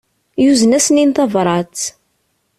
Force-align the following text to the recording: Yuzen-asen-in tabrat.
Yuzen-asen-in 0.43 1.11
tabrat. 1.15 1.77